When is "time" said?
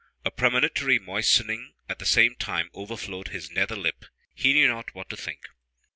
2.35-2.71